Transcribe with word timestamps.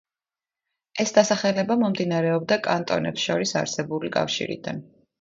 ეს 1.03 1.13
დასახელება 1.17 1.77
მომდინარეობდა 1.83 2.59
კანტონებს 2.71 3.29
შორის 3.31 3.57
არსებულ 3.65 4.11
კავშირიდან. 4.21 4.87